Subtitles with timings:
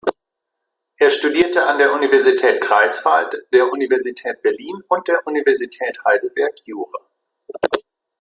[0.97, 7.07] Er studierte an der Universität Greifswald, der Universität Berlin und der Universität Heidelberg Jura.